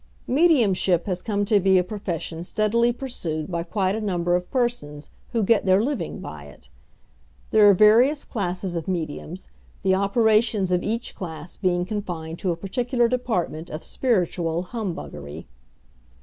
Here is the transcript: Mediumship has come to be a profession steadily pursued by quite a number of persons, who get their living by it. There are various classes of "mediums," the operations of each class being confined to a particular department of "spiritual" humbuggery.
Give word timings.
Mediumship 0.25 1.05
has 1.05 1.21
come 1.21 1.45
to 1.45 1.59
be 1.59 1.77
a 1.77 1.83
profession 1.83 2.43
steadily 2.43 2.91
pursued 2.91 3.51
by 3.51 3.61
quite 3.61 3.93
a 3.95 4.01
number 4.01 4.35
of 4.35 4.49
persons, 4.49 5.11
who 5.31 5.43
get 5.43 5.67
their 5.67 5.79
living 5.83 6.19
by 6.19 6.45
it. 6.45 6.69
There 7.51 7.69
are 7.69 7.75
various 7.75 8.25
classes 8.25 8.73
of 8.73 8.87
"mediums," 8.87 9.49
the 9.83 9.93
operations 9.93 10.71
of 10.71 10.81
each 10.81 11.13
class 11.13 11.55
being 11.55 11.85
confined 11.85 12.39
to 12.39 12.49
a 12.51 12.57
particular 12.57 13.07
department 13.07 13.69
of 13.69 13.83
"spiritual" 13.83 14.63
humbuggery. 14.71 15.45